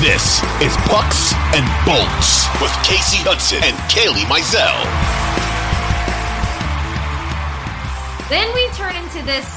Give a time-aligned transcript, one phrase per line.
[0.00, 4.76] This is Pucks and Bolts with Kasey Hudson and Kailey Mizell.
[8.28, 9.48] Then we turn into this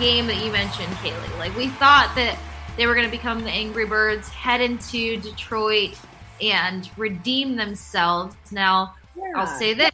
[0.00, 1.38] game that you mentioned, Kailey.
[1.38, 2.36] Like we thought that
[2.76, 5.96] they were going to become the Angry Birds, head into Detroit,
[6.42, 8.34] and redeem themselves.
[8.50, 9.34] Now, yeah.
[9.36, 9.92] I'll say this: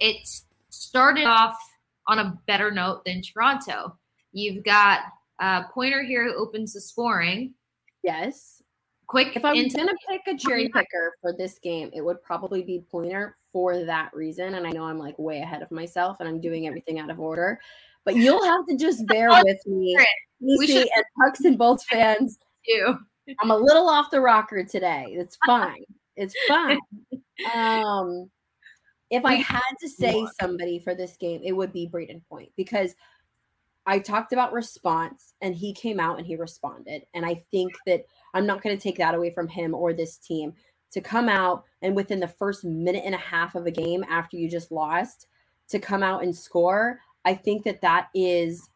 [0.00, 0.16] it
[0.70, 1.56] started off
[2.08, 3.96] on a better note than Toronto.
[4.32, 5.02] You've got
[5.38, 7.54] uh, Pointer here who opens the scoring.
[8.02, 8.61] Yes.
[9.12, 9.36] Quick.
[9.36, 12.82] If I'm into- gonna pick a cherry picker for this game, it would probably be
[12.90, 14.54] Pointer for that reason.
[14.54, 17.20] And I know I'm like way ahead of myself, and I'm doing everything out of
[17.20, 17.60] order.
[18.06, 19.96] But you'll have to just bear with me,
[20.40, 22.38] we should- and Pucks and Bolts fans.
[22.66, 22.98] You.
[23.40, 25.08] I'm a little off the rocker today.
[25.10, 25.84] It's fine.
[26.16, 26.78] It's fine.
[27.54, 28.30] Um,
[29.10, 32.94] if I had to say somebody for this game, it would be Brayden Point because
[33.86, 37.02] I talked about response and he came out and he responded.
[37.14, 40.16] And I think that I'm not going to take that away from him or this
[40.16, 40.54] team
[40.92, 44.36] to come out and within the first minute and a half of a game after
[44.36, 45.26] you just lost
[45.68, 47.00] to come out and score.
[47.24, 48.68] I think that that is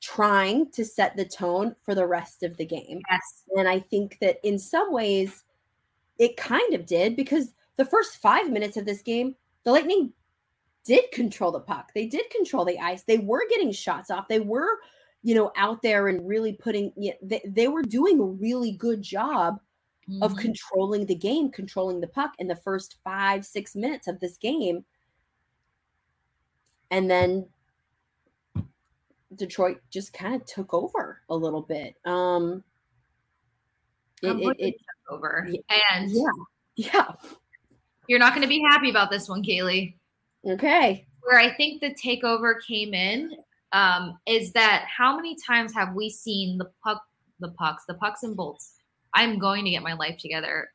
[0.00, 3.00] trying to set the tone for the rest of the game.
[3.10, 3.44] Yes.
[3.56, 5.44] And I think that in some ways
[6.18, 9.34] it kind of did because the first five minutes of this game,
[9.64, 10.12] the Lightning
[10.84, 11.90] did control the puck.
[11.94, 13.02] They did control the ice.
[13.02, 14.28] They were getting shots off.
[14.28, 14.78] They were,
[15.22, 18.72] you know, out there and really putting, you know, they, they were doing a really
[18.72, 19.58] good job
[20.08, 20.22] mm-hmm.
[20.22, 24.36] of controlling the game, controlling the puck in the first five, six minutes of this
[24.36, 24.84] game.
[26.90, 27.46] And then
[29.34, 31.96] Detroit just kind of took over a little bit.
[32.04, 32.62] Um,
[34.22, 36.30] it, it, it took over, and yeah,
[36.76, 37.12] yeah,
[38.06, 39.94] you're not going to be happy about this one, Kailey.
[40.46, 41.06] Okay.
[41.22, 43.32] Where I think the takeover came in
[43.72, 47.02] um, is that how many times have we seen the puck,
[47.40, 48.74] the pucks, the pucks and bolts?
[49.14, 50.68] I'm going to get my life together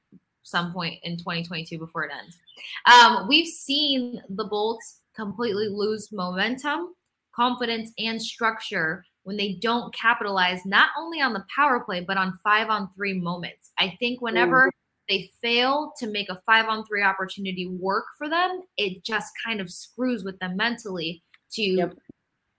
[0.43, 2.37] some point in 2022 before it ends.
[2.85, 6.93] Um, we've seen the bolts completely lose momentum,
[7.35, 12.39] confidence, and structure when they don't capitalize not only on the power play but on
[12.43, 13.71] five on three moments.
[13.77, 14.71] I think whenever
[15.09, 19.59] they fail to make a five on three opportunity work for them, it just kind
[19.59, 21.97] of screws with them mentally to yep.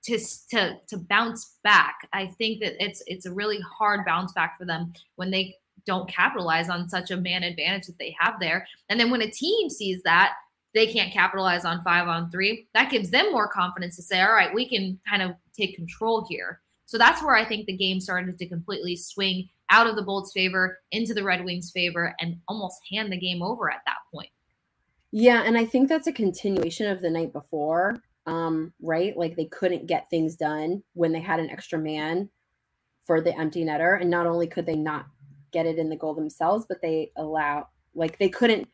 [0.04, 0.18] to
[0.50, 2.08] to to bounce back.
[2.12, 5.54] I think that it's it's a really hard bounce back for them when they
[5.86, 8.66] don't capitalize on such a man advantage that they have there.
[8.88, 10.34] And then when a team sees that
[10.74, 14.32] they can't capitalize on five on three, that gives them more confidence to say, all
[14.32, 16.60] right, we can kind of take control here.
[16.86, 20.32] So that's where I think the game started to completely swing out of the Bolts'
[20.32, 24.30] favor into the Red Wings' favor and almost hand the game over at that point.
[25.12, 29.16] Yeah, and I think that's a continuation of the night before, um, right?
[29.16, 32.28] Like they couldn't get things done when they had an extra man
[33.04, 35.06] for the empty netter, and not only could they not
[35.52, 38.68] get it in the goal themselves, but they allow like they couldn't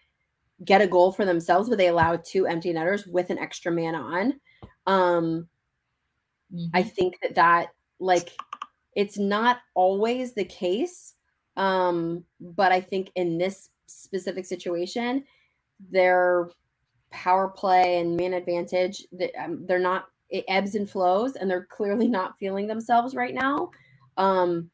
[0.65, 3.95] get a goal for themselves, but they allowed two empty netters with an extra man
[3.95, 4.35] on.
[4.87, 5.49] Um,
[6.53, 6.67] mm-hmm.
[6.75, 7.69] I think that that
[7.99, 8.33] like
[8.97, 11.15] it's not always the case.
[11.57, 15.25] Um, but I think in this specific situation,
[15.91, 16.51] their
[17.11, 19.07] power play and man advantage,
[19.39, 23.71] um, they're not, it ebbs and flows, and they're clearly not feeling themselves right now.
[24.17, 24.71] Um,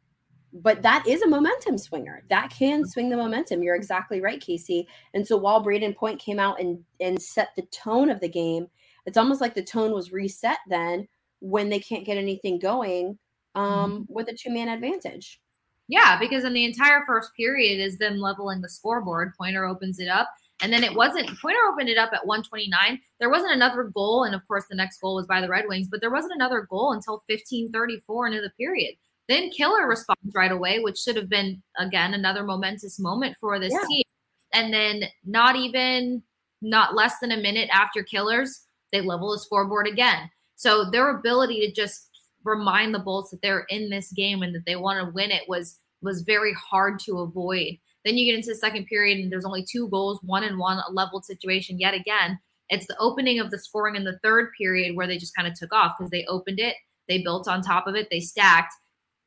[0.52, 2.24] but that is a momentum swinger.
[2.28, 3.62] That can swing the momentum.
[3.62, 4.86] You're exactly right, Kasey.
[5.14, 8.68] And so while Brayden Point came out and and set the tone of the game,
[9.06, 11.08] it's almost like the tone was reset then
[11.40, 13.18] when they can't get anything going
[13.54, 14.12] um, mm-hmm.
[14.12, 15.40] with a two man advantage.
[15.88, 19.32] Yeah, because in the entire first period is them leveling the scoreboard.
[19.36, 20.28] Pointer opens it up.
[20.62, 23.00] And then it wasn't Pointer opened it up at 129.
[23.18, 24.24] There wasn't another goal.
[24.24, 26.66] And of course, the next goal was by the Red Wings, but there wasn't another
[26.70, 28.94] goal until 1534 into the period.
[29.28, 33.72] Then Killer responds right away, which should have been, again, another momentous moment for this
[33.72, 33.84] yeah.
[33.88, 34.04] team.
[34.52, 36.22] And then not even,
[36.60, 40.30] not less than a minute after Killers, they level the scoreboard again.
[40.56, 42.10] So their ability to just
[42.44, 45.48] remind the Bolts that they're in this game and that they want to win it
[45.48, 47.78] was was very hard to avoid.
[48.04, 50.78] Then you get into the second period and there's only two goals, one and one,
[50.78, 52.38] a leveled situation yet again.
[52.68, 55.54] It's the opening of the scoring in the third period where they just kind of
[55.54, 56.74] took off because they opened it,
[57.08, 58.74] they built on top of it, they stacked.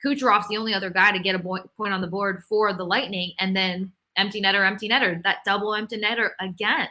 [0.05, 3.31] Kucherov's the only other guy to get a point on the board for the Lightning,
[3.39, 6.89] and then empty netter, empty netter, that double empty netter again.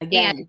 [0.00, 0.36] Again.
[0.36, 0.48] And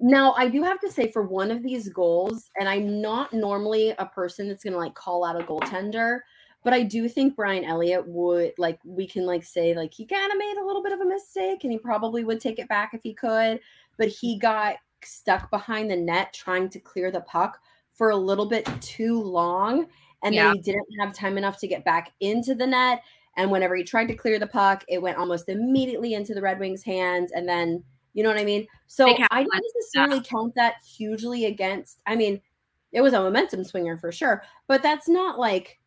[0.00, 3.90] now, I do have to say for one of these goals, and I'm not normally
[3.98, 6.20] a person that's going to like call out a goaltender,
[6.64, 10.30] but I do think Brian Elliott would like we can like say like he kind
[10.32, 12.94] of made a little bit of a mistake and he probably would take it back
[12.94, 13.60] if he could,
[13.96, 17.58] but he got stuck behind the net trying to clear the puck
[17.92, 19.86] for a little bit too long
[20.22, 20.48] and yeah.
[20.48, 23.02] then he didn't have time enough to get back into the net
[23.36, 26.58] And whenever he tried to clear the puck, it went almost immediately into the Red
[26.58, 27.32] Wings' hands.
[27.32, 27.82] And then,
[28.14, 28.66] you know what I mean?
[28.86, 32.40] So I don't necessarily count that hugely against, I mean,
[32.92, 35.78] it was a momentum swinger for sure, but that's not like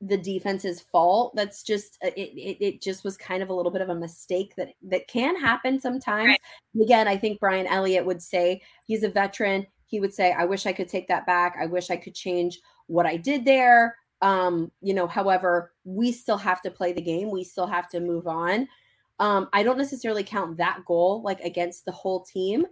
[0.00, 1.34] the defense's fault.
[1.34, 3.94] That's just uh, it, it, it just was kind of a little bit of a
[3.94, 6.26] mistake that that can happen sometimes.
[6.26, 6.40] Right.
[6.82, 9.66] Again, I think Brian Elliott would say he's a veteran.
[9.86, 11.56] He would say, I wish I could take that back.
[11.60, 12.58] I wish I could change
[12.88, 13.96] what I did there.
[14.20, 17.30] Um, you know, however, we still have to play the game.
[17.30, 18.68] We still have to move on.
[19.18, 22.66] Um, I don't necessarily count that goal like against the whole team,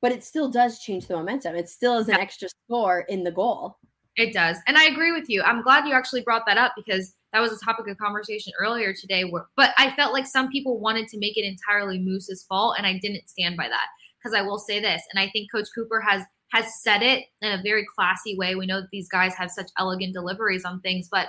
[0.00, 1.56] but it still does change the momentum.
[1.56, 2.22] It still is an yeah.
[2.22, 3.78] extra score in the goal.
[4.16, 4.58] It does.
[4.66, 5.42] And I agree with you.
[5.42, 8.92] I'm glad you actually brought that up because that was a topic of conversation earlier
[8.92, 9.24] today.
[9.24, 12.86] Where, but I felt like some people wanted to make it entirely Moose's fault, and
[12.86, 13.86] I didn't stand by that
[14.18, 17.52] because I will say this, and I think Coach Cooper has has said it in
[17.52, 18.56] a very classy way.
[18.56, 21.28] We know that these guys have such elegant deliveries on things, but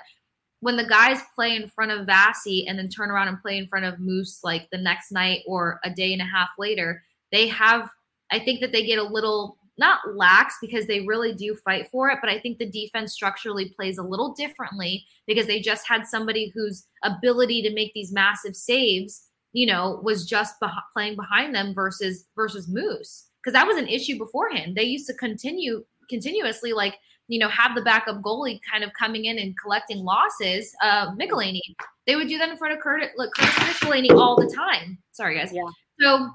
[0.61, 3.67] when the guys play in front of Vasi and then turn around and play in
[3.67, 7.47] front of Moose like the next night or a day and a half later, they
[7.47, 7.89] have
[8.31, 12.09] I think that they get a little not lax because they really do fight for
[12.09, 16.07] it, but I think the defense structurally plays a little differently because they just had
[16.07, 19.23] somebody whose ability to make these massive saves,
[19.53, 23.87] you know, was just beh- playing behind them versus versus Moose because that was an
[23.87, 24.75] issue beforehand.
[24.75, 29.25] They used to continue continuously like you know have the backup goalie kind of coming
[29.25, 30.71] in and collecting losses.
[30.83, 31.61] Uh, McElhinney,
[32.05, 34.99] they would do that in front of Curtis, look, Curtis McElhinney all the time.
[35.11, 35.51] Sorry guys.
[35.51, 35.63] Yeah.
[35.99, 36.29] So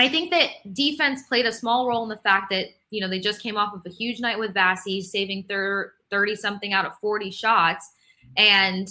[0.00, 3.20] I think that defense played a small role in the fact that, you know, they
[3.20, 7.30] just came off of a huge night with Vasi, saving 30 something out of 40
[7.30, 7.86] shots.
[8.38, 8.88] And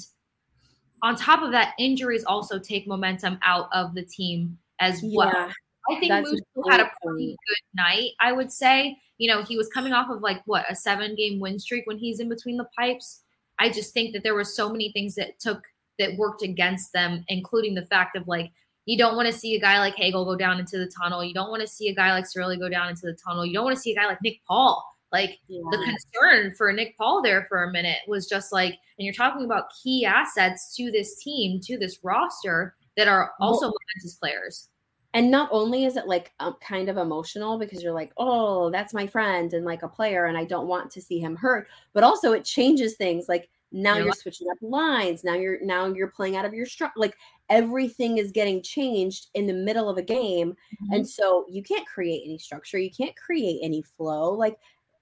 [1.02, 5.32] on top of that, injuries also take momentum out of the team as well.
[5.34, 5.52] Yeah,
[5.90, 8.98] I think Moose had a pretty good night, I would say.
[9.18, 11.98] You know, he was coming off of like what, a seven game win streak when
[11.98, 13.22] he's in between the pipes.
[13.60, 15.64] I just think that there were so many things that took
[15.98, 18.52] that worked against them, including the fact of like
[18.86, 21.24] you don't want to see a guy like Hagel go down into the tunnel.
[21.24, 23.46] You don't want to see a guy like Cirelli go down into the tunnel.
[23.46, 24.84] You don't want to see a guy like Nick Paul.
[25.12, 25.62] Like yeah.
[25.72, 29.46] the concern for Nick Paul there for a minute was just like, and you're talking
[29.46, 34.70] about key assets to this team, to this roster that are also well, momentous players.
[35.14, 38.94] And not only is it like um, kind of emotional because you're like, oh, that's
[38.94, 42.04] my friend and like a player, and I don't want to see him hurt, but
[42.04, 43.28] also it changes things.
[43.28, 45.24] Like now you're, you're switching up lines.
[45.24, 47.00] Now you're now you're playing out of your structure.
[47.00, 47.16] Like
[47.50, 50.94] everything is getting changed in the middle of a game mm-hmm.
[50.94, 54.58] and so you can't create any structure you can't create any flow like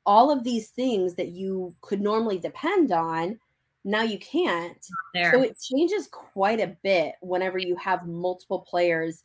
[0.05, 3.37] all of these things that you could normally depend on
[3.83, 4.85] now you can't
[5.31, 9.23] so it changes quite a bit whenever you have multiple players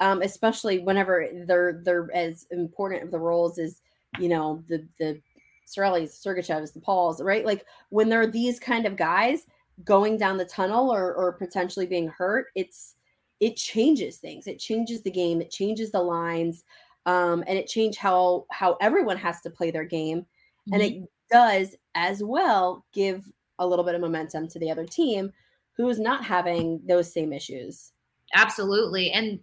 [0.00, 3.80] um, especially whenever they're they're as important of the roles as
[4.18, 5.20] you know the the
[5.66, 7.44] Cirelli's, Sergachev's, the Pauls, right?
[7.44, 9.44] Like when there are these kind of guys,
[9.84, 12.94] going down the tunnel or, or potentially being hurt, it's
[13.40, 14.46] it changes things.
[14.46, 15.40] It changes the game.
[15.40, 16.64] It changes the lines,
[17.06, 20.74] um, and it changes how how everyone has to play their game, mm-hmm.
[20.74, 25.32] and it does as well give a little bit of momentum to the other team
[25.76, 27.92] who is not having those same issues.
[28.34, 29.10] Absolutely.
[29.10, 29.40] And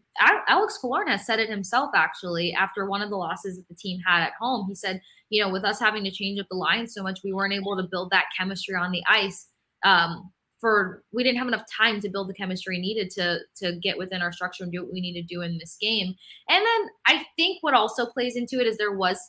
[0.47, 3.99] Alex Killorn has said it himself, actually, after one of the losses that the team
[4.05, 4.67] had at home.
[4.67, 7.33] He said, you know, with us having to change up the line so much, we
[7.33, 9.47] weren't able to build that chemistry on the ice
[9.83, 13.97] um, for we didn't have enough time to build the chemistry needed to to get
[13.97, 16.15] within our structure and do what we need to do in this game.
[16.49, 19.19] And then I think what also plays into it is there was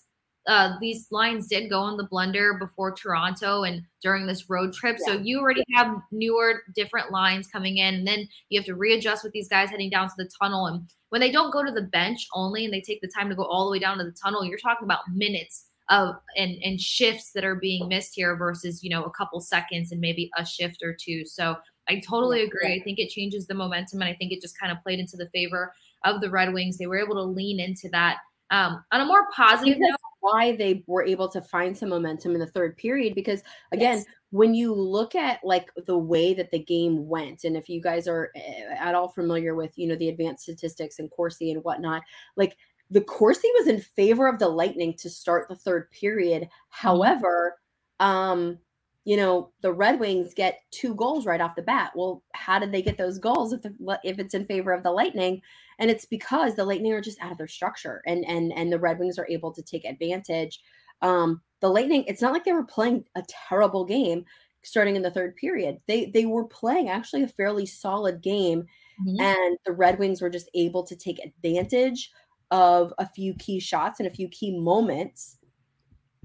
[0.47, 4.97] uh, these lines did go in the blender before Toronto and during this road trip.
[5.01, 5.15] Yeah.
[5.15, 7.95] So you already have newer, different lines coming in.
[7.97, 10.67] And then you have to readjust with these guys heading down to the tunnel.
[10.67, 13.35] And when they don't go to the bench only and they take the time to
[13.35, 16.81] go all the way down to the tunnel, you're talking about minutes of and and
[16.81, 20.45] shifts that are being missed here versus you know a couple seconds and maybe a
[20.45, 21.55] shift or two so
[21.89, 24.73] i totally agree i think it changes the momentum and i think it just kind
[24.73, 25.73] of played into the favor
[26.05, 28.17] of the red wings they were able to lean into that
[28.51, 32.41] um, on a more positive note why they were able to find some momentum in
[32.41, 33.43] the third period because
[33.73, 34.07] again yes.
[34.31, 38.09] when you look at like the way that the game went and if you guys
[38.09, 42.03] are eh, at all familiar with you know the advanced statistics and Corsi and whatnot
[42.37, 42.57] like
[42.91, 46.43] the Corsi was in favor of the Lightning to start the third period.
[46.43, 46.89] Mm-hmm.
[46.89, 47.59] However,
[47.99, 48.59] um,
[49.07, 51.93] you know, the Red Wings get two goals right off the bat.
[51.95, 54.91] Well, how did they get those goals if the, if it's in favor of the
[54.91, 55.41] Lightning?
[55.79, 58.81] And it's because the Lightning are just out of their structure, and and and the
[58.81, 60.61] Red Wings are able to take advantage.
[61.03, 64.25] Um, the Lightning, it's not like they were playing a terrible game
[64.65, 65.79] starting in the third period.
[65.87, 68.67] They they were playing actually a fairly solid game,
[69.01, 69.21] mm-hmm.
[69.21, 72.11] and the Red Wings were just able to take advantage
[72.51, 75.39] of a few key shots and a few key moments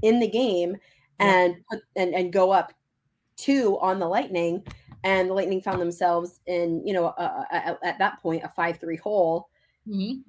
[0.02, 0.78] in the game
[1.22, 2.74] and put, and and go up
[3.38, 4.64] two on the lightning
[5.04, 8.80] and the Lightning found themselves in, you know, a, a, at that point, a 5
[8.80, 9.50] 3 hole.
[9.88, 10.24] Mhm.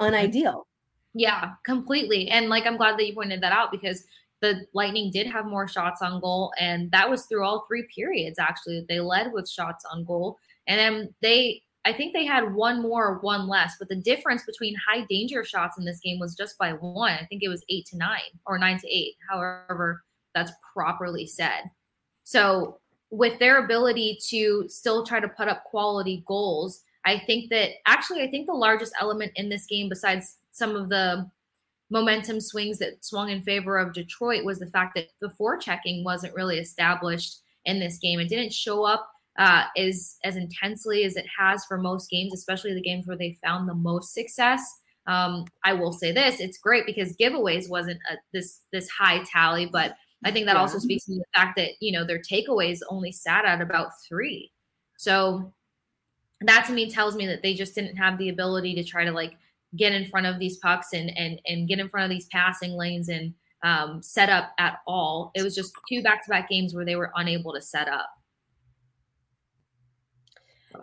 [0.00, 0.66] Unideal.
[1.14, 2.28] Yeah, completely.
[2.28, 4.04] And like I'm glad that you pointed that out because
[4.40, 8.38] the Lightning did have more shots on goal, and that was through all three periods.
[8.38, 11.62] Actually, they led with shots on goal, and then they.
[11.86, 15.44] I think they had one more, or one less, but the difference between high danger
[15.44, 17.12] shots in this game was just by one.
[17.12, 20.02] I think it was eight to nine or nine to eight, however
[20.36, 21.62] that's properly said.
[22.24, 22.78] So,
[23.10, 28.22] with their ability to still try to put up quality goals, I think that actually,
[28.22, 31.28] I think the largest element in this game, besides some of the
[31.88, 36.34] momentum swings that swung in favor of Detroit, was the fact that the forechecking wasn't
[36.34, 38.20] really established in this game.
[38.20, 42.74] It didn't show up uh, as as intensely as it has for most games, especially
[42.74, 44.62] the games where they found the most success.
[45.06, 49.66] Um, I will say this: it's great because giveaways wasn't a, this this high tally,
[49.66, 49.94] but
[50.24, 50.60] I think that Yeah.
[50.60, 54.52] also speaks to the fact that you know their takeaways only sat at about three.
[54.96, 55.52] So
[56.42, 59.12] that to me tells me that they just didn't have the ability to try to
[59.12, 59.34] like
[59.76, 62.72] get in front of these pucks and and and get in front of these passing
[62.72, 65.32] lanes and um, set up at all.
[65.34, 68.10] It was just two back to back games where they were unable to set up.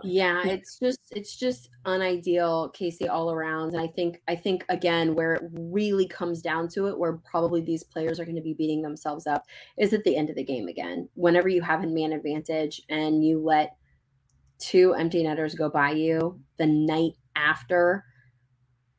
[0.04, 3.74] Yeah, it's just it's just unideal, Kasey, all around.
[3.74, 7.62] And I think I think again, where it really comes down to it, where probably
[7.62, 9.46] these players are going to be beating themselves up,
[9.78, 11.10] is at the end of the game again.
[11.16, 13.76] Whenever you have a man advantage and you let
[14.60, 18.06] two empty netters go by you the night after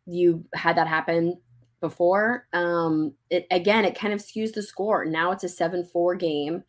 [0.06, 1.40] you had that happen
[1.80, 5.04] before, um, it again it kind of skews the score.
[5.04, 6.62] Now it's a seven four game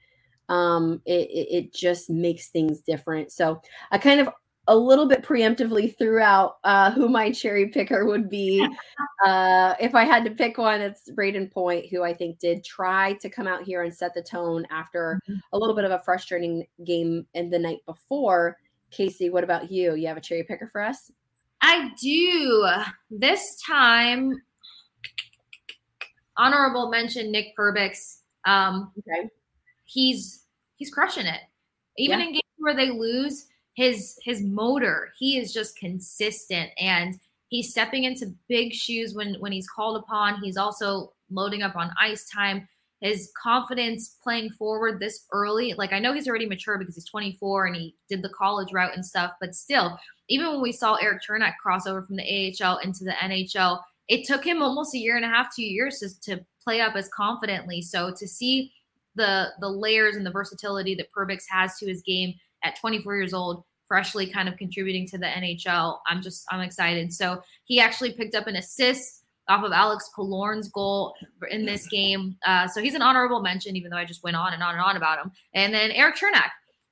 [0.50, 3.62] um it, it just makes things different so
[3.92, 4.30] i kind of
[4.68, 8.68] a little bit preemptively threw out uh who my cherry picker would be
[9.26, 13.14] uh if i had to pick one it's brayden point who i think did try
[13.14, 15.40] to come out here and set the tone after Mhm.
[15.54, 18.58] a little bit of a frustrating game in the night before
[18.92, 21.12] kasey what about you you have a cherry picker for us
[21.62, 22.68] I do.
[23.10, 24.34] This time,
[26.38, 28.18] honorable mention Nick Perbix.
[28.46, 29.30] Um, okay
[29.86, 30.44] he's
[30.78, 31.42] he's crushing it.
[31.98, 32.26] Even Yeah.
[32.26, 38.04] in games where they lose, his his motor, he is just consistent and he's stepping
[38.06, 40.42] into big shoes when when he's called upon.
[40.44, 42.68] He's also loading up on ice time.
[43.02, 47.68] His confidence playing forward this early, like I know he's already mature because he's 24
[47.68, 50.00] and he did the college route and stuff, but still,
[50.30, 52.24] even when we saw Erik Cernak cross over from the
[52.64, 56.00] AHL into the NHL, it took him almost a year and a half, two years
[56.00, 57.82] to, to play up as confidently.
[57.82, 58.72] So to see
[59.16, 63.34] the the layers and the versatility that Perbix has to his game at 24 years
[63.34, 66.00] old, freshly kind of contributing to the NHL.
[66.08, 67.14] I'm just I'm excited.
[67.14, 71.14] So he actually picked up an assist off of Alex Killorn's goal
[71.52, 72.36] in this game.
[72.46, 74.84] Uh, so he's an honorable mention, even though I just went on and on and
[74.84, 75.32] on about him.
[75.54, 76.50] And then Erik Cernak.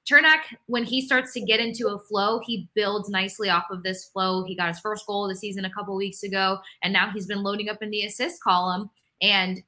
[0.09, 4.05] Cernak, when he starts to get into a flow, he builds nicely off of this
[4.05, 4.43] flow.
[4.43, 7.25] He got his first goal of the season a couple weeks ago, and now he's
[7.25, 8.89] been loading up in the assist column.
[9.21, 9.63] And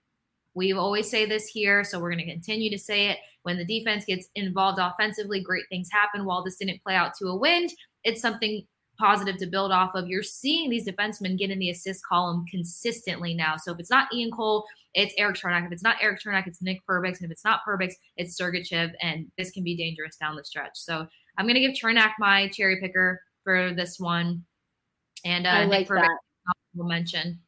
[0.55, 3.19] we always say this here, so we're going to continue to say it.
[3.43, 6.25] When the defense gets involved offensively, great things happen.
[6.25, 7.67] While this didn't play out to a win,
[8.03, 8.65] it's something
[8.97, 10.07] positive to build off of.
[10.07, 13.57] You're seeing these defensemen get in the assist column consistently now.
[13.57, 15.65] So if it's not Ian Cole, it's Erik Cernak.
[15.65, 17.17] If it's not Erik Cernak, it's Nick Perbix.
[17.17, 18.93] And if it's not Perbix, it's Sergachev.
[19.01, 20.71] And this can be dangerous down the stretch.
[20.75, 21.05] So
[21.37, 24.45] I'm going to give Cernak my cherry picker for this one.
[25.25, 26.07] And uh, i Nick Perbix
[26.75, 27.39] will mention.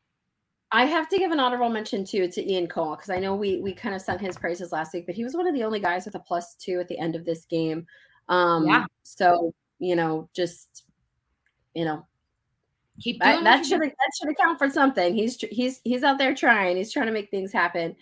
[0.71, 3.61] I have to give an honorable mention too to Ian Cole because I know we
[3.61, 5.79] we kind of sung his praises last week, but he was one of the only
[5.79, 7.85] guys with a plus two at the end of this game.
[8.29, 8.85] Um, Yeah.
[9.03, 10.83] So you know, just
[11.73, 12.05] you know,
[12.99, 15.13] Keep what that should that should account for something.
[15.13, 16.77] He's he's he's out there trying.
[16.77, 17.95] He's trying to make things happen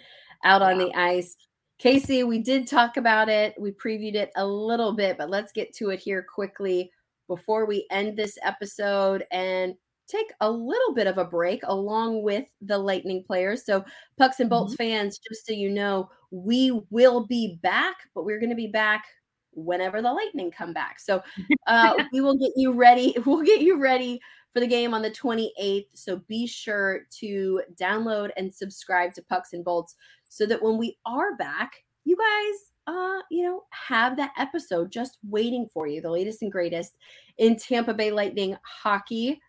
[0.43, 1.35] out on the ice.
[1.83, 3.53] Kasey, we did talk about it.
[3.59, 6.91] We previewed it a little bit, but let's get to it here quickly
[7.27, 9.75] before we end this episode and
[10.07, 13.65] take a little bit of a break along with the Lightning players.
[13.65, 13.83] So,
[14.17, 18.49] Pucks and Bolts fans, just so you know, we will be back, but we're going
[18.49, 19.05] to be back
[19.51, 20.99] whenever the Lightning come back.
[20.99, 21.21] So,
[21.67, 23.15] uh, we will get you ready.
[23.25, 24.19] We'll get you ready
[24.53, 25.87] for the game on the 28th.
[25.93, 29.95] So, be sure to download and subscribe to Pucks and Bolts
[30.29, 31.71] so that when we are back,
[32.03, 36.51] you guys uh, you know, have that episode just waiting for you, the latest and
[36.51, 36.97] greatest
[37.37, 39.39] in Tampa Bay Lightning hockey.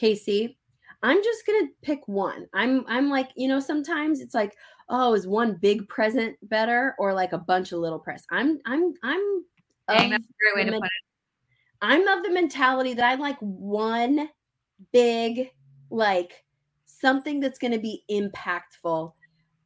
[0.00, 0.56] Kasey,
[1.02, 2.46] I'm just gonna pick one.
[2.54, 4.54] I'm I'm like, you know, sometimes it's like,
[4.88, 8.24] oh, is one big present better or like a bunch of little press?
[8.30, 9.44] I'm I'm I'm
[9.88, 10.92] Dang, that's a great way to put it.
[11.80, 14.28] I'm of the mentality that I like one
[14.92, 15.50] big,
[15.90, 16.44] like
[16.86, 19.12] something that's going to be impactful.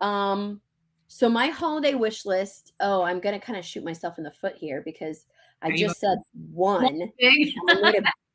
[0.00, 0.60] Um,
[1.08, 2.72] so my holiday wish list.
[2.80, 5.26] Oh, I'm going to kind of shoot myself in the foot here because
[5.62, 6.18] I Are just said
[6.52, 7.12] one.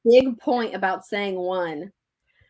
[0.05, 0.13] Big.
[0.13, 1.91] I made a big point about saying one.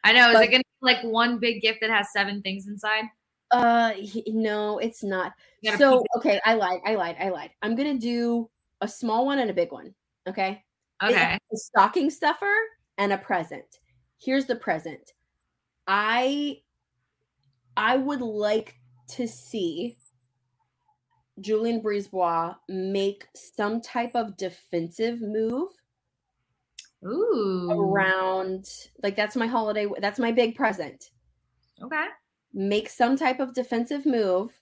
[0.03, 0.31] I know.
[0.31, 3.05] Is it gonna be like one big gift that has seven things inside?
[3.51, 5.33] Uh, he- no, it's not.
[5.77, 6.81] So okay, I lied.
[6.85, 7.15] I lied.
[7.19, 7.51] I lied.
[7.61, 8.49] I'm gonna do
[8.81, 9.93] a small one and a big one.
[10.27, 10.63] Okay.
[11.03, 11.37] okay.
[11.53, 12.53] A stocking stuffer
[12.97, 13.65] and a present.
[14.19, 15.13] Here's the present.
[15.87, 16.61] I
[17.77, 18.75] I would like
[19.09, 19.97] to see
[21.39, 25.69] Julien BriseBois make some type of defensive move
[27.05, 27.69] Ooh.
[27.71, 28.67] around
[29.03, 31.11] like that's my holiday that's my big present.
[31.81, 32.05] Okay.
[32.53, 34.59] Make some type of defensive move,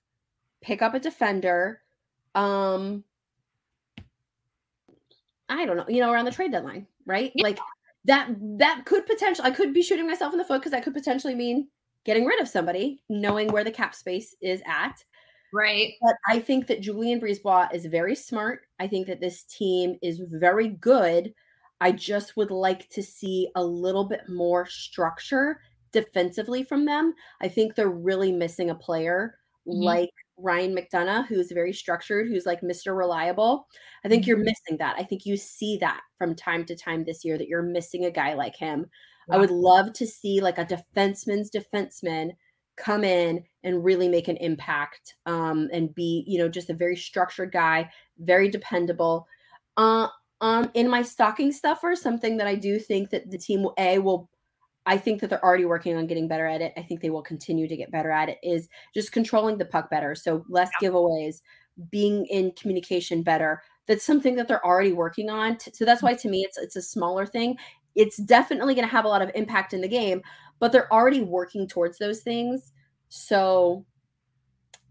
[0.61, 1.81] pick up a defender.
[2.35, 3.03] Um
[5.49, 7.31] I don't know, you know, around the trade deadline, right?
[7.35, 7.43] Yeah.
[7.43, 7.59] Like
[8.05, 10.93] that that could potentially I could be shooting myself in the foot because that could
[10.93, 11.67] potentially mean
[12.05, 15.03] getting rid of somebody, knowing where the cap space is at.
[15.53, 15.93] Right.
[16.01, 18.61] But I think that Julien BriseBois is very smart.
[18.79, 21.33] I think that this team is very good.
[21.81, 25.61] I just would like to see a little bit more structure
[25.91, 27.13] defensively from them.
[27.41, 29.97] I think they're really missing a player Mhm.
[29.99, 32.95] like Ryan McDonagh, who's very structured, who's like Mr.
[32.95, 33.67] Reliable.
[34.03, 34.43] I think you're Mhm.
[34.43, 34.95] missing that.
[34.97, 38.11] I think you see that from time to time this year that you're missing a
[38.11, 38.87] guy like him.
[39.31, 42.35] I would love to see like a defenseman's defenseman
[42.75, 46.95] come in and really make an impact um, and be, you know, just a very
[46.95, 49.27] structured guy, very dependable.
[49.77, 50.07] Uh,
[50.43, 53.97] um, in my stocking stuffer, something that I do think that the team will, a
[53.97, 54.29] will,
[54.85, 56.73] I think that they're already working on getting better at it.
[56.75, 58.39] I think they will continue to get better at it.
[58.43, 61.37] Is just controlling the puck better, so less giveaways,
[61.89, 63.63] being in communication better.
[63.87, 65.57] That's something that they're already working on.
[65.71, 67.55] So that's why to me it's it's a smaller thing.
[67.95, 70.21] It's definitely going to have a lot of impact in the game,
[70.59, 72.73] but they're already working towards those things.
[73.07, 73.85] So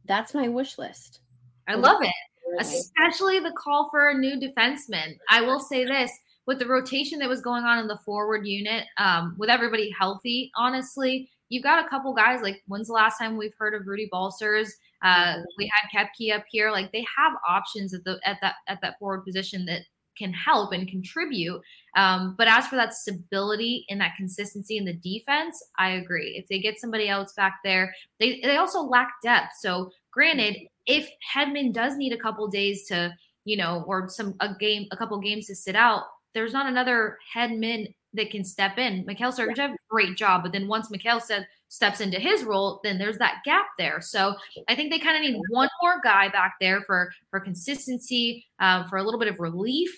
[0.06, 1.20] that's my wish list.
[1.68, 2.14] I love it.
[2.60, 5.16] Especially the call for a new defenseman.
[5.30, 6.10] I will say this
[6.46, 10.50] with the rotation that was going on in the forward unit, um, with everybody healthy,
[10.56, 12.42] honestly, you've got a couple guys.
[12.42, 14.74] Like, when's the last time we've heard of Rudy Balcers?
[15.02, 16.70] Uh, we had Koepke up here.
[16.70, 19.82] Like, they have options at the at that at that forward position that
[20.18, 21.60] can help and contribute.
[21.96, 26.36] Um, but as for that stability and that consistency in the defense, I agree.
[26.36, 29.52] If they get somebody else back there, they they also lack depth.
[29.60, 34.54] So granted, if Hedman does need a couple days to, you know, or some a
[34.54, 39.04] game, a couple games to sit out, there's not another Hedman that can step in.
[39.06, 43.16] Mikhail Sergachev, great job, but then once Mikhail said steps into his role, then there's
[43.18, 44.00] that gap there.
[44.00, 44.34] So
[44.68, 48.86] I think they kind of need one more guy back there for for consistency, um,
[48.88, 49.90] for a little bit of relief,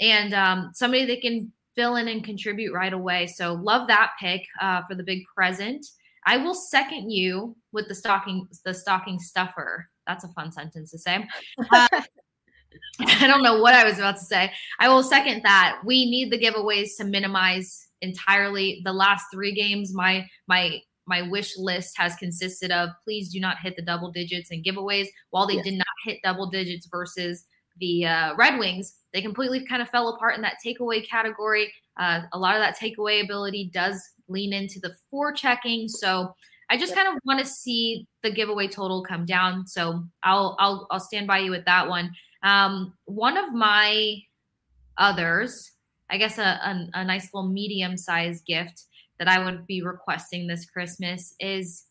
[0.00, 3.26] and um, somebody that can fill in and contribute right away.
[3.26, 5.84] So love that pick uh, for the big present.
[6.26, 9.88] I will second you with the stocking the stocking stuffer.
[10.06, 11.26] That's a fun sentence to say.
[11.72, 11.88] Uh,
[13.00, 14.52] I don't know what I was about to say.
[14.78, 15.80] I will second that.
[15.84, 19.94] We need the giveaways to minimize entirely the last three games.
[19.94, 24.50] My my my wish list has consisted of please do not hit the double digits
[24.50, 25.06] and giveaways.
[25.30, 25.64] While they Yes.
[25.64, 27.44] did not hit double digits versus
[27.80, 31.72] the uh, Red Wings, they completely kind of fell apart in that takeaway category.
[31.98, 35.88] Uh, a lot of that takeaway ability does lean into the forechecking.
[35.88, 36.34] So
[36.70, 39.66] I just kind of want to see the giveaway total come down.
[39.66, 42.10] So I'll I'll I'll stand by you with that one.
[42.42, 44.18] Um, one of my
[44.98, 45.72] others,
[46.10, 48.84] I guess a, a, a nice little medium sized gift
[49.18, 51.84] that I would be requesting this Christmas is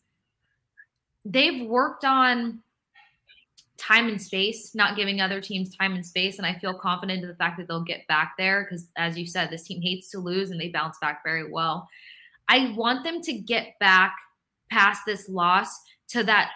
[1.24, 2.62] they've worked on
[3.76, 6.38] time and space, not giving other teams time and space.
[6.38, 9.26] And I feel confident in the fact that they'll get back there because, as you
[9.26, 11.88] said, this team hates to lose and they bounce back very well.
[12.48, 14.14] I want them to get back
[14.70, 15.68] past this loss
[16.08, 16.50] to that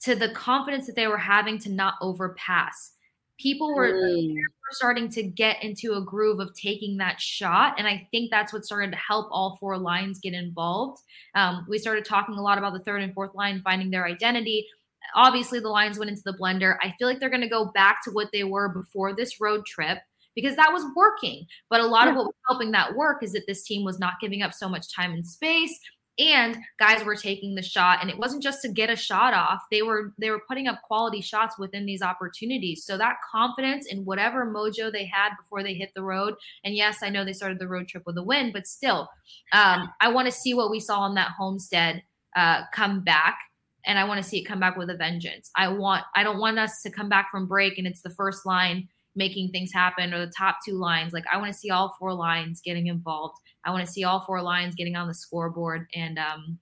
[0.00, 2.92] to the confidence that they were having to not overpass.
[3.38, 4.36] People were Mm.
[4.72, 7.74] starting to get into a groove of taking that shot.
[7.78, 11.02] And I think that's what started to help all four lines get involved.
[11.34, 14.66] Um, we started talking a lot about the third and fourth line finding their identity.
[15.14, 16.76] Obviously, the lines went into the blender.
[16.82, 19.64] I feel like they're going to go back to what they were before this road
[19.66, 19.98] trip
[20.34, 21.46] because that was working.
[21.70, 24.14] But a lot of what was helping that work is that this team was not
[24.20, 25.78] giving up so much time and space
[26.18, 27.98] and guys were taking the shot.
[28.00, 30.80] And it wasn't just to get a shot off they were they were putting up
[30.82, 32.84] quality shots within these opportunities.
[32.84, 36.98] So that confidence in whatever mojo they had before they hit the road and yes
[37.02, 39.08] i know they started the road trip with a win but still
[39.52, 42.02] um, i want to see what we saw on that homestead
[42.36, 43.38] uh, come back
[43.86, 45.50] and i want to see it come back with a vengeance.
[45.56, 48.46] I want i don't want us to come back from break and it's the first
[48.46, 51.94] line making things happen or the top two lines like i want to see all
[51.98, 55.86] four lines getting involved I want to see all four lines getting on the scoreboard.
[55.94, 56.58] And um,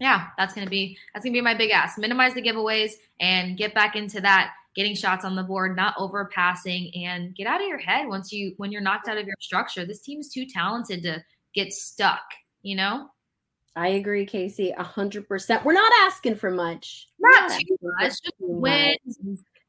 [0.00, 1.98] yeah, that's gonna be that's gonna be my big ask.
[1.98, 6.92] Minimize the giveaways and get back into that getting shots on the board, not overpassing,
[7.04, 9.84] and get out of your head once you when you're knocked out of your structure.
[9.84, 11.22] This team is too talented to
[11.54, 12.22] get stuck,
[12.62, 13.08] you know?
[13.76, 15.64] I agree, Kasey, a hundred percent.
[15.64, 17.06] We're not asking for much.
[17.20, 18.10] Not too much.
[18.10, 18.96] Just win,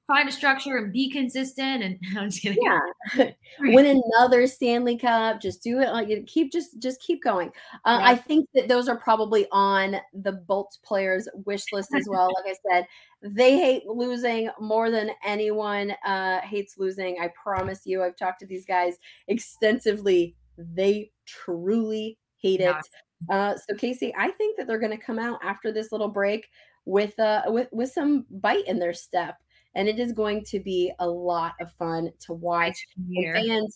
[0.10, 1.84] find a structure and be consistent.
[1.84, 2.58] And I'm just kidding.
[2.62, 5.40] Yeah, win another Stanley Cup.
[5.40, 6.28] Just do it.
[6.28, 7.52] Keep just just keep going.
[7.86, 8.00] Uh.
[8.02, 12.30] I think that those are probably on the Bolts players' wish list as well.
[12.44, 12.88] like I said,
[13.22, 17.20] they hate losing more than anyone uh, hates losing.
[17.22, 18.04] I promise you.
[18.04, 18.96] I've talked to these guys
[19.28, 20.36] extensively.
[20.58, 22.80] They truly hate yeah.
[22.80, 22.86] it.
[23.30, 26.48] Uh, so Kasey, I think that they're going to come out after this little break
[26.86, 29.36] with uh with with some bite in their step
[29.76, 32.88] and it is going to be a lot of fun to watch.
[33.36, 33.70] And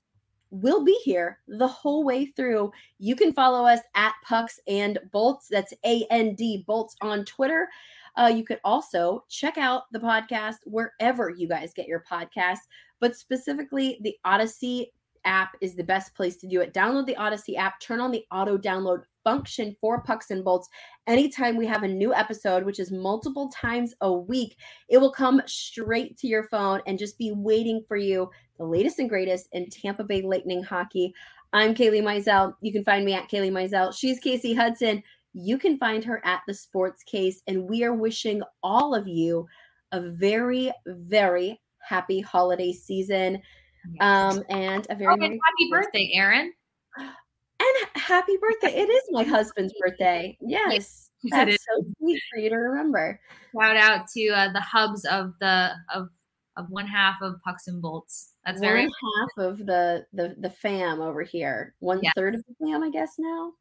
[0.52, 2.72] will be here the whole way through.
[3.00, 5.48] You can follow us at Pucks and Bolts.
[5.50, 7.68] That's A N D Bolts on Twitter.
[8.16, 12.68] Uh, you could also check out the podcast wherever you guys get your podcasts,
[13.00, 14.92] but specifically the Audacy
[15.26, 16.74] app is the best place to do it.
[16.74, 20.68] Download the Audacy app, turn on the auto download function for Pucks and Bolts.
[21.08, 24.58] Anytime we have a new episode, which is multiple times a week,
[24.90, 28.30] it will come straight to your phone and just be waiting for you.
[28.58, 31.14] The latest and greatest in Tampa Bay Lightning hockey.
[31.54, 32.56] I'm Kailey Mizell.
[32.62, 33.96] You can find me at Kailey Mizell.
[33.96, 35.04] She's Kasey Hudson.
[35.34, 37.42] You can find her at the Sports Case.
[37.48, 39.48] And we are wishing all of you
[39.92, 43.42] a very, very happy holiday season.
[43.92, 44.02] Yes.
[44.02, 46.54] Um, and a very oh, and happy birthday, Aaron.
[46.98, 48.76] And happy birthday.
[48.76, 50.38] It is my husband's birthday.
[50.42, 51.10] Yes.
[51.32, 53.20] That's so sweet for you to remember.
[53.58, 56.10] Shout out to uh, the hubs of the of
[56.58, 58.34] of one half of pucks and bolts.
[58.46, 61.74] That's one very half of the the the fam over here.
[61.80, 62.14] One yes.
[62.16, 63.54] third of the fam, I guess now.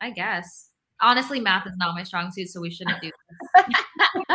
[0.00, 0.70] I guess.
[1.00, 3.10] Honestly, math is not my strong suit, so we shouldn't do
[3.56, 3.66] this.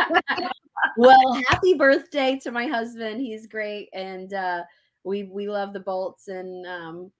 [0.96, 3.20] well, happy birthday to my husband.
[3.20, 4.62] He's great, and uh,
[5.04, 7.12] we we love the bolts, and um,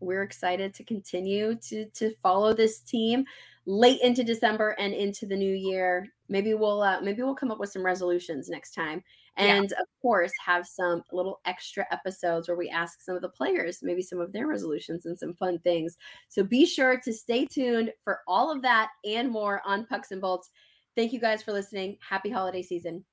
[0.00, 3.24] we're excited to continue to to follow this team
[3.66, 6.08] late into December and into the new year.
[6.28, 9.02] Maybe we'll uh, maybe we'll come up with some resolutions next time,
[9.36, 9.80] and yeah.
[9.80, 14.02] of course have some little extra episodes where we ask some of the players maybe
[14.02, 15.96] some of their resolutions and some fun things.
[16.28, 20.20] So be sure to stay tuned for all of that and more on Pucks and
[20.20, 20.50] Bolts.
[20.96, 21.96] Thank you guys for listening.
[22.06, 23.04] Happy holiday season.